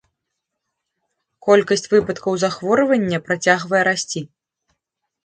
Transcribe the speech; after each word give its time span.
Колькасць 1.47 1.85
выпадкаў 1.93 2.33
захворвання 2.45 3.19
працягвае 3.29 3.83
расці. 3.89 4.25